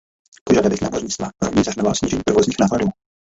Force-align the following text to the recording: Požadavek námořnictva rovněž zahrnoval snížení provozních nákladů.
Požadavek 0.43 0.81
námořnictva 0.81 1.29
rovněž 1.41 1.65
zahrnoval 1.65 1.95
snížení 1.95 2.21
provozních 2.25 2.59
nákladů. 2.59 2.87